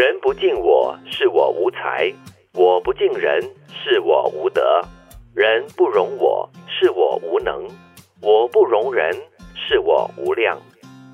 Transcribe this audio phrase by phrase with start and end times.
[0.00, 2.10] 人不敬我，是我无才；
[2.54, 3.38] 我不敬人，
[3.68, 4.62] 是我无德。
[5.34, 7.68] 人不容我，是我无能；
[8.22, 9.14] 我不容人，
[9.54, 10.58] 是我无量。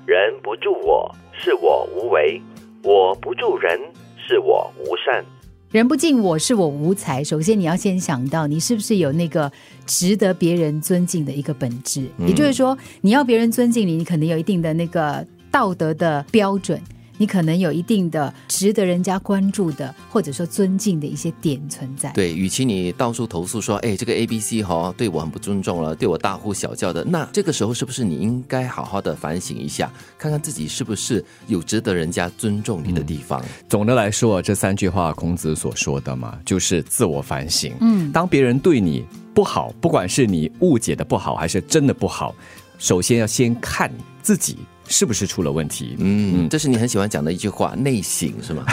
[0.05, 2.41] 人不助我，是我无为；
[2.81, 3.77] 我不助人，
[4.25, 5.21] 是我无善。
[5.69, 7.21] 人不敬我，是我无才。
[7.21, 9.51] 首先，你要先想到你是不是有那个
[9.85, 12.07] 值得别人尊敬的一个本质。
[12.25, 16.81] 也就是说，你要别人尊敬你，你可能有一定的那个道德的标准。
[17.17, 22.11] 你可能有一定的值得人家关注的，或者说尊敬的一些点存在。
[22.11, 33.43] 对，与其你到处投诉说，哎，这个 A、B、C 哈对我很不尊重了，对我大呼小叫的，那这个时候是不是你应该好好的反省一下，看看自己是不是有值得人家尊重你的地方？
[33.67, 37.73] 总的来说，这三句话孔子所说的嘛，就是自我反省。
[37.81, 42.33] 嗯，当别人对你不好，不管是你误解的不好，还是真的不好，
[42.77, 44.57] 首先要先看自己。
[44.87, 45.95] 是不是出了问题？
[45.99, 48.65] 嗯，这是你很喜欢讲的一句话，内省是吗？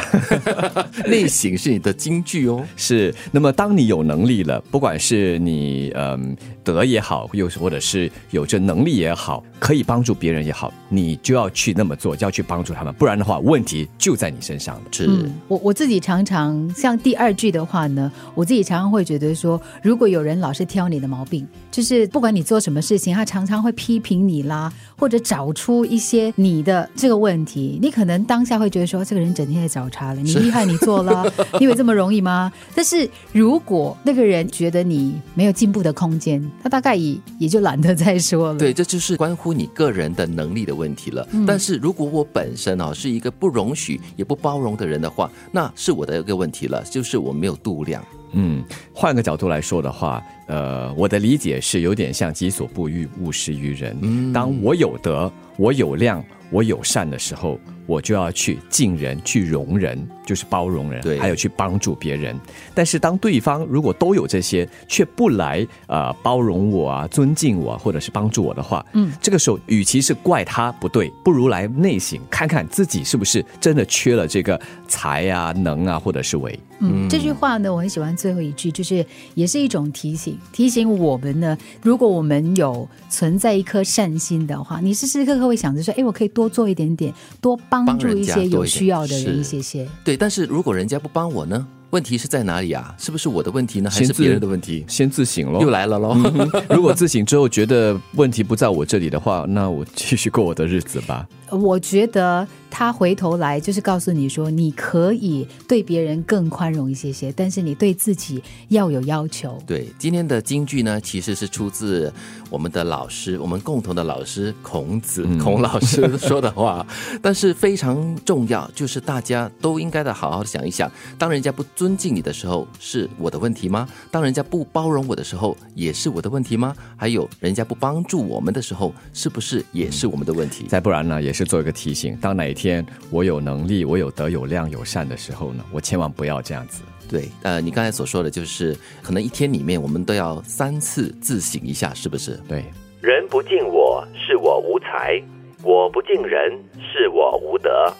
[1.07, 2.65] 内省是你的金句哦。
[2.77, 3.13] 是。
[3.33, 12.95] 那么，当你有能力了，不管是你嗯德也好，又或者是有这能力也好，可以帮助别人也好，你就要去那么做，就要去帮助他们。
[12.95, 14.81] 不然的话，问题就在你身上。
[14.93, 15.29] 是。
[15.49, 26.04] 我我自己常常像第二句的话呢，我自己常常会觉得说，如果有人老是挑你的毛病，就是不管你做什么事情，他常常会批评你啦，或者找出一。
[26.05, 31.25] 些你的这个问题，你可能当下会觉得说，这个人整天在找茬了，你厉害，你做了，
[31.59, 32.53] 你以为这么容易吗？
[32.75, 38.59] 但是如果那个人觉得你没有进步的空间，他大概也也就懒得再说了。
[38.59, 41.27] 对，这就是关乎你个人的能力的问题了。
[41.47, 48.05] 但是如果我本身啊是一个不容许也不包容的人的话，那是我的一个问题了，就是我没有度量。
[48.35, 53.97] 嗯，换个角度来说的话，呃，我的理解是有点像“己所不欲，勿施于人”。
[54.33, 57.59] 当我有德，我有量，我有善的时候。
[57.87, 62.35] 我就要去敬人，去容人，就是包容人，还有去帮助别人。
[62.73, 76.59] 但是当对方如果都有这些，却不来呃包容我啊、尊敬我，或者是帮助我的话，嗯，这个时候与其是怪他不对，不如来内省，看看自己是不是真的缺了这个才啊、能啊，或者是为。
[76.79, 87.59] 嗯，这句话呢，我很喜欢最后一句，就是也是一种提醒，提醒我们呢，如果我们有存在一颗善心的话，你时时刻刻会想着说，哎，我可以多做一点点，多。
[87.71, 90.17] 帮助一些有需要的人，一些些对。
[90.17, 91.67] 但是如果人家不帮我呢？
[91.91, 92.93] 问题是在哪里啊？
[92.99, 93.89] 是不是我的问题呢？
[93.89, 94.85] 还是别人的问题？
[94.89, 96.17] 先自省喽，又来了喽。
[96.75, 101.25] 如果自省之后觉得问题不在我这里的话，那我继续过我的日子吧。
[101.51, 102.47] 我觉得
[102.77, 109.63] 他回头来就是告诉你说，你可以对别人更宽容一些些，但是你对自己要有要求。
[109.65, 112.13] 对，今天的京剧呢，其实是出自
[112.51, 116.85] 我们的老师，我们共同的老师孔子，孔老师说的话。
[117.23, 123.89] 但是非常重要，就是大家都应该的好好的想一想，当人家不尊敬你的时候，是我的问题吗？
[124.11, 126.75] 当人家不包容我的时候，也是我的问题吗？
[126.97, 130.67] 还有，人家不帮助我们的时候，是不是也是我们的问题？
[130.69, 131.45] 再不然呢，也是。
[131.45, 136.83] 做一个提醒，当哪一天我有能力、我有德、有量、有善的时候呢，我千万不要这样子。
[137.07, 142.41] 对，呃，你刚才所说的就是，可能一天里面我们都要三次自省一下，是不是？
[142.49, 142.65] 对，
[143.03, 145.23] 人不敬我，是我无才；
[145.63, 147.93] 我不敬人，是我无德；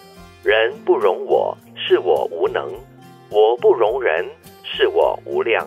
[0.43, 2.63] 人不容我，是我无能；
[3.29, 4.25] 我不容人，
[4.63, 5.63] 是我无量；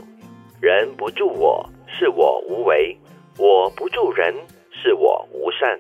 [0.60, 2.98] 人不助我，是我无为；
[3.38, 4.34] 我不助人，
[4.72, 5.80] 是我无善。